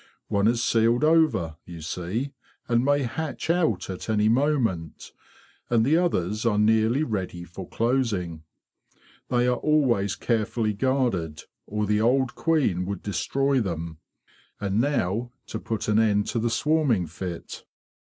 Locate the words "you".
1.63-1.81